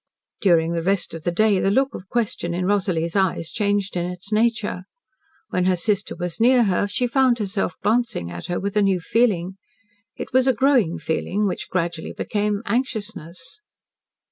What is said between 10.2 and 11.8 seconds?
was a growing feeling, which